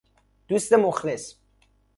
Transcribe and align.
دوست 0.47 0.73
مخلص 0.73 1.35